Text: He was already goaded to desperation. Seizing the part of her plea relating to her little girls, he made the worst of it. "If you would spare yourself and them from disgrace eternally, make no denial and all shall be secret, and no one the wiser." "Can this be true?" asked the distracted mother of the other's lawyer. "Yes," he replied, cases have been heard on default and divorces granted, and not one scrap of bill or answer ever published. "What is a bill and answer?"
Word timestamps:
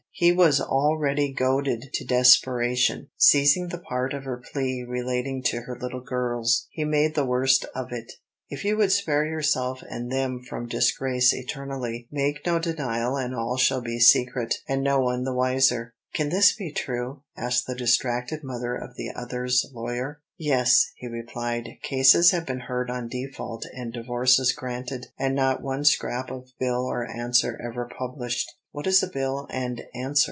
He 0.13 0.33
was 0.33 0.59
already 0.61 1.33
goaded 1.33 1.89
to 1.93 2.05
desperation. 2.05 3.07
Seizing 3.17 3.69
the 3.69 3.79
part 3.79 4.13
of 4.13 4.25
her 4.25 4.43
plea 4.53 4.85
relating 4.87 5.41
to 5.45 5.61
her 5.61 5.75
little 5.79 6.01
girls, 6.01 6.67
he 6.69 6.83
made 6.83 7.15
the 7.15 7.25
worst 7.25 7.65
of 7.73 7.91
it. 7.91 8.11
"If 8.47 8.63
you 8.63 8.77
would 8.77 8.91
spare 8.91 9.25
yourself 9.25 9.81
and 9.89 10.11
them 10.11 10.43
from 10.43 10.67
disgrace 10.67 11.33
eternally, 11.33 12.07
make 12.11 12.45
no 12.45 12.59
denial 12.59 13.15
and 13.17 13.33
all 13.33 13.57
shall 13.57 13.81
be 13.81 13.99
secret, 13.99 14.55
and 14.67 14.83
no 14.83 14.99
one 14.99 15.23
the 15.23 15.33
wiser." 15.33 15.93
"Can 16.13 16.29
this 16.29 16.51
be 16.55 16.71
true?" 16.71 17.21
asked 17.35 17.65
the 17.65 17.73
distracted 17.73 18.43
mother 18.43 18.75
of 18.75 18.95
the 18.97 19.09
other's 19.15 19.65
lawyer. 19.73 20.19
"Yes," 20.37 20.91
he 20.97 21.07
replied, 21.07 21.77
cases 21.83 22.29
have 22.31 22.45
been 22.45 22.61
heard 22.61 22.91
on 22.91 23.07
default 23.07 23.65
and 23.73 23.93
divorces 23.93 24.51
granted, 24.51 25.07
and 25.17 25.33
not 25.35 25.63
one 25.63 25.83
scrap 25.85 26.29
of 26.29 26.49
bill 26.59 26.85
or 26.85 27.09
answer 27.09 27.59
ever 27.63 27.85
published. 27.97 28.51
"What 28.71 28.87
is 28.87 29.03
a 29.03 29.07
bill 29.07 29.47
and 29.51 29.81
answer?" 29.93 30.19